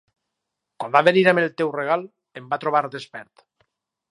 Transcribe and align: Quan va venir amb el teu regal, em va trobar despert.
Quan 0.83 0.95
va 0.95 1.03
venir 1.07 1.23
amb 1.33 1.41
el 1.43 1.51
teu 1.63 1.69
regal, 1.75 2.07
em 2.41 2.51
va 2.55 2.59
trobar 2.65 2.83
despert. 2.99 3.47